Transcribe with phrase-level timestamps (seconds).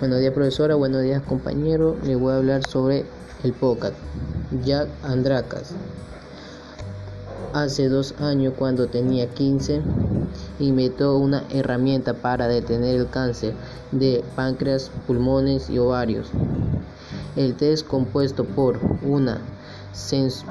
[0.00, 1.94] Buenos días profesora, buenos días compañero.
[2.04, 3.04] Le voy a hablar sobre
[3.44, 3.92] el podcast.
[4.64, 5.72] Jack Andracas.
[7.52, 9.82] Hace dos años cuando tenía 15
[10.58, 13.52] inventó una herramienta para detener el cáncer
[13.92, 16.30] de páncreas, pulmones y ovarios.
[17.36, 19.42] El test compuesto por, una,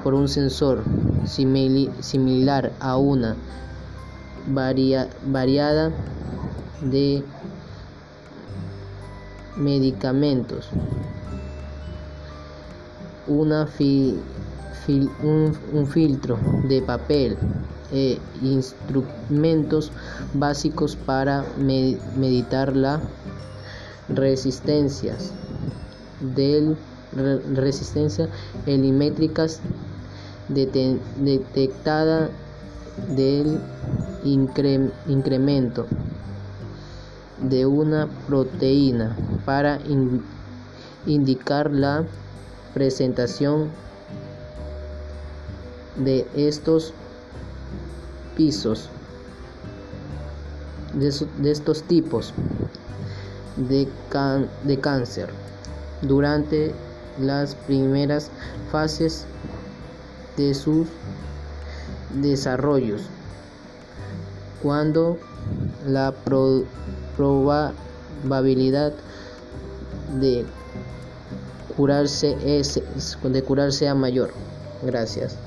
[0.04, 0.84] por un sensor
[1.26, 3.36] similar a una
[4.46, 5.92] variada
[6.84, 7.24] de
[9.58, 10.70] medicamentos,
[13.28, 13.68] una
[15.22, 17.38] un, filtro de papel
[17.92, 19.92] e instrumentos
[20.34, 23.02] básicos para meditar las
[24.10, 25.32] resistencias
[26.36, 26.78] del
[27.56, 28.30] resistencia
[28.66, 29.62] elimétricas
[30.48, 32.30] detectada
[33.16, 33.60] del
[34.24, 35.86] incremento
[37.42, 39.80] de una proteína para
[41.06, 42.06] indicar la
[42.74, 43.70] presentación
[45.98, 46.94] de estos
[48.36, 48.90] pisos
[50.94, 52.34] de, estos tipos
[53.58, 53.88] de,
[54.64, 55.30] de cáncer.
[56.02, 56.74] Durante
[57.20, 58.32] las primeras
[58.72, 59.26] fases
[60.38, 60.88] de sus
[62.22, 63.02] desarrollos
[64.64, 65.18] cuando
[65.86, 66.14] la
[67.20, 68.94] probabilidad
[70.22, 70.46] de
[71.76, 72.82] curarse es
[73.22, 74.32] de curarse a mayor.
[74.84, 75.38] Gracias.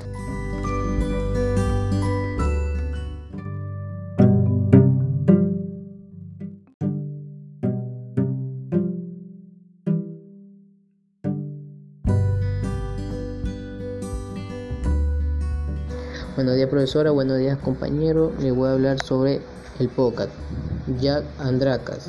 [16.36, 18.32] Buenos días profesora, buenos días compañero.
[18.40, 19.40] Le voy a hablar sobre
[19.78, 20.30] el podcast.
[21.00, 22.08] Jack Andracas.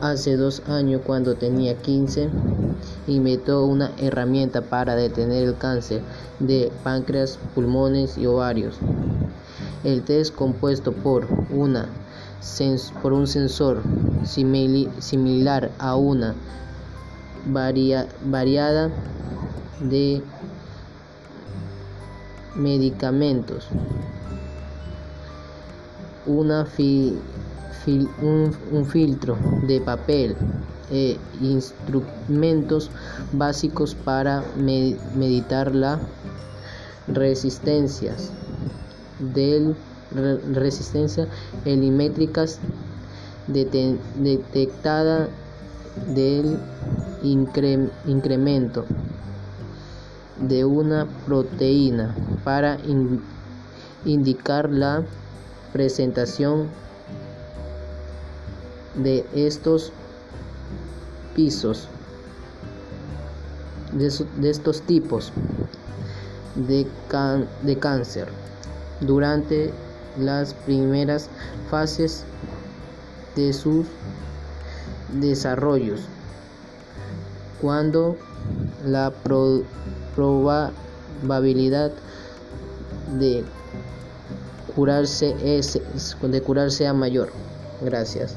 [0.00, 2.28] Hace dos años cuando tenía 15
[3.06, 6.02] inventó una herramienta para detener el cáncer
[6.40, 8.76] de páncreas, pulmones y ovarios.
[9.82, 11.88] El test compuesto por, una,
[13.02, 13.82] por un sensor
[14.24, 16.34] similar a una
[17.46, 18.90] variada
[19.80, 20.22] de
[22.54, 23.66] medicamentos,
[26.26, 26.66] una
[28.22, 29.36] un, filtro
[29.66, 30.36] de papel
[30.90, 32.90] e instrumentos
[33.32, 36.00] básicos para meditar las
[37.08, 38.30] resistencias
[39.18, 39.76] del
[40.54, 41.26] resistencia
[41.64, 42.60] elimétricas
[43.46, 45.28] detectada
[46.14, 46.58] del
[48.06, 48.84] incremento
[50.40, 52.14] de una proteína
[52.44, 52.78] para
[54.04, 55.04] indicar la
[55.74, 56.68] presentación
[58.94, 59.92] de estos
[61.34, 61.88] pisos
[63.92, 64.06] de,
[64.50, 65.32] estos tipos
[66.54, 66.86] de,
[67.62, 68.28] de cáncer.
[69.00, 69.72] Durante
[70.16, 71.28] las primeras
[71.68, 72.22] fases
[73.34, 73.86] de sus
[75.12, 76.02] desarrollos
[77.60, 78.16] cuando
[78.84, 79.12] la
[80.14, 81.90] probabilidad
[83.18, 83.44] de
[84.74, 85.80] curarse es
[86.20, 87.30] de curarse a mayor.
[87.80, 88.36] Gracias.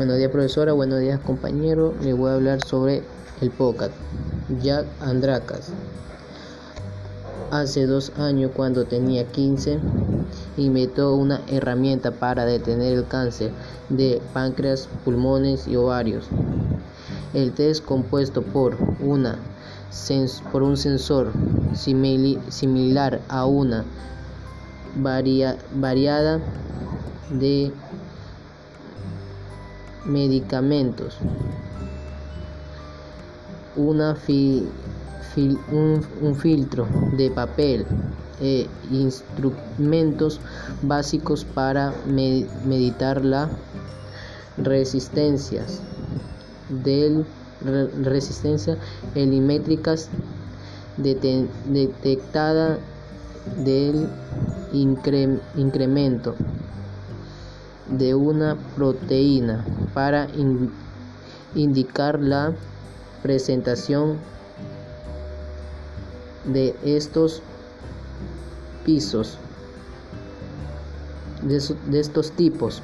[0.00, 1.94] Buenos días profesora, buenos días compañero.
[2.02, 3.02] Le voy a hablar sobre
[3.42, 3.92] el podcast.
[4.62, 5.72] Jack Andracas.
[7.50, 9.80] Hace dos años cuando tenía 15
[10.56, 13.50] inventó una herramienta para detener el cáncer
[13.88, 16.26] de páncreas, pulmones y ovarios.
[17.34, 19.36] El test compuesto por, una,
[20.52, 21.32] por un sensor
[21.74, 23.84] similar a una
[24.94, 26.40] variada
[27.30, 27.72] de
[30.04, 31.16] medicamentos,
[33.74, 34.14] una
[35.36, 36.86] un, filtro
[37.16, 37.86] de papel
[38.40, 40.40] e instrumentos
[40.82, 43.50] básicos para meditar las
[44.56, 45.80] resistencias
[46.68, 47.24] del
[48.02, 48.78] resistencia
[49.14, 50.08] elimétricas
[50.96, 52.78] detectada
[53.62, 54.08] del
[54.72, 56.34] incremento
[57.88, 60.28] de una proteína para
[61.54, 62.52] indicar la
[63.22, 64.18] presentación
[66.44, 67.42] de estos
[68.84, 69.38] pisos
[71.42, 72.82] de, estos tipos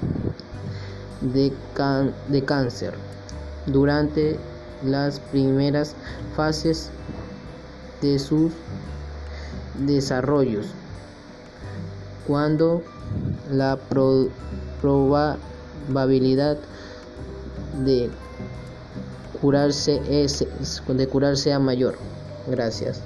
[1.20, 1.53] de,
[2.29, 2.94] de cáncer
[3.67, 4.38] durante
[4.85, 5.94] las primeras
[6.35, 6.91] fases
[8.00, 8.53] de sus
[9.79, 10.67] desarrollos,
[12.26, 12.82] cuando
[13.50, 13.79] la
[14.81, 16.59] probabilidad
[17.85, 18.11] de
[19.41, 20.44] curarse es
[20.87, 21.97] de curarse sea mayor.
[22.49, 23.00] Gracias.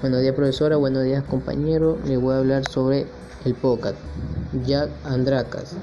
[0.00, 1.98] Buenos días profesora, buenos días compañero.
[2.06, 3.06] Le voy a hablar sobre
[3.44, 3.94] el POCAT.
[4.64, 5.74] Jack Andracas.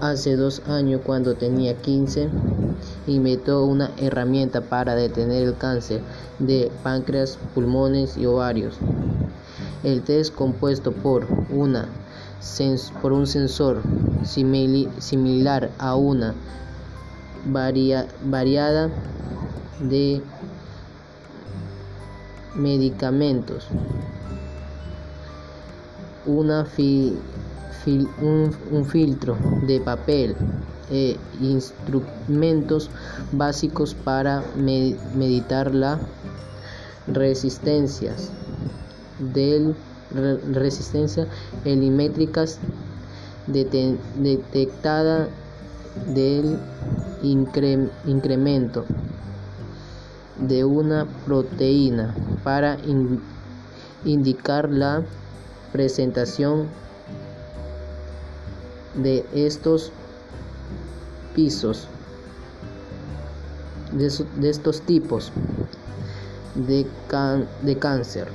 [0.00, 2.28] Hace dos años, cuando tenía 15,
[3.08, 6.02] inventó una herramienta para detener el cáncer
[6.38, 8.76] de páncreas, pulmones y ovarios.
[9.82, 11.88] El test compuesto por, una,
[13.02, 13.82] por un sensor
[14.22, 16.32] similar a una
[17.44, 18.88] variada
[19.80, 20.22] de
[22.56, 23.68] medicamentos,
[26.26, 26.66] una
[28.20, 29.36] un, filtro
[29.66, 30.34] de papel
[30.90, 32.90] e instrumentos
[33.32, 36.00] básicos para meditar las
[37.06, 38.30] resistencias
[39.18, 39.74] del
[40.52, 41.26] resistencia
[41.64, 42.58] elimétricas
[43.46, 45.28] detectada
[46.14, 46.58] del
[47.22, 48.84] incremento
[50.48, 52.14] de una proteína
[52.44, 52.78] para
[54.04, 55.02] indicar la
[55.72, 56.66] presentación
[58.94, 59.92] de estos
[61.34, 61.88] pisos
[63.92, 65.32] de, estos tipos
[66.54, 66.86] de,
[67.62, 68.28] de cáncer.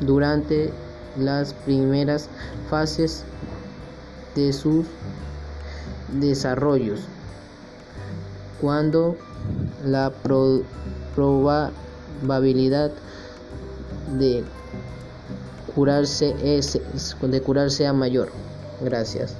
[0.00, 0.72] Durante
[1.18, 2.28] las primeras
[2.68, 3.24] fases
[4.34, 4.86] de sus
[6.12, 7.00] desarrollos
[8.60, 9.16] cuando
[9.84, 10.10] la
[11.16, 12.92] probabilidad
[14.18, 14.44] de
[15.74, 16.78] curarse es
[17.20, 18.30] de curarse sea mayor.
[18.80, 19.34] Gracias.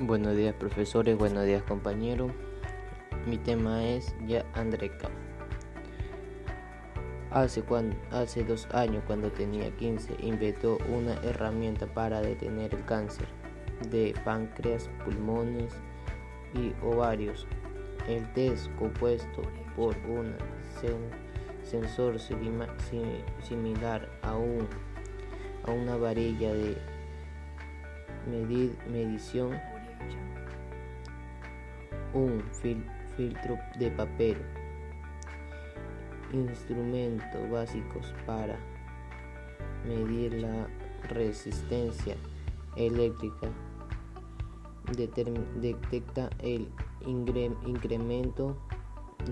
[0.00, 2.30] Buenos días profesores, buenos días compañeros.
[3.26, 5.10] Mi tema es ya Andreca.
[7.32, 7.64] Hace,
[8.12, 13.26] hace dos años, cuando tenía 15, inventó una herramienta para detener el cáncer
[13.90, 15.74] de páncreas, pulmones
[16.54, 17.48] y ovarios.
[18.06, 19.42] El test compuesto
[19.74, 20.36] por un
[21.64, 24.68] sensor similar a, un,
[25.64, 26.76] a una varilla de
[28.88, 29.60] medición
[32.14, 32.42] un
[33.16, 34.36] filtro de papel,
[36.32, 38.58] instrumentos básicos para
[39.86, 40.68] medir la
[41.08, 42.16] resistencia
[42.76, 43.48] eléctrica,
[45.60, 46.68] detecta el
[47.06, 48.56] incremento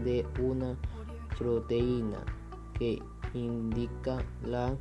[0.05, 0.77] de una
[1.39, 2.19] proteína
[2.79, 3.03] que
[3.35, 4.77] indica la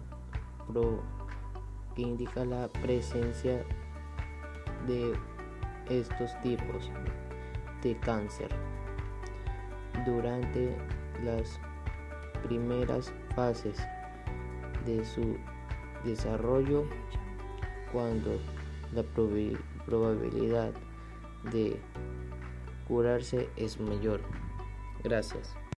[1.95, 3.63] que indica la presencia
[4.87, 5.13] de
[5.89, 6.91] estos tipos
[7.85, 8.49] de cáncer
[10.07, 10.75] durante
[11.23, 11.59] las
[12.43, 13.77] primeras fases
[14.87, 15.37] de su
[16.03, 16.85] desarrollo
[17.93, 18.39] cuando
[18.91, 19.03] la
[19.85, 20.73] probabilidad
[21.51, 21.79] de
[22.87, 24.19] curarse es mayor.
[25.03, 25.55] Gracias.